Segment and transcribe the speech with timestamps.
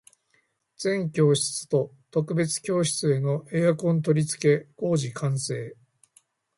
[0.77, 5.77] 全教室と特別教室へのエアコン取り付け工事完成